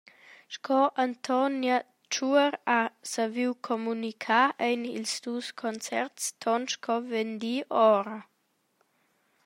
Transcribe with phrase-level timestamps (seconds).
[0.53, 1.77] Sco Antonia
[2.09, 7.55] Tschuor ha saviu communicar ein ils dus concerts ton sco vendi
[7.91, 8.17] ora.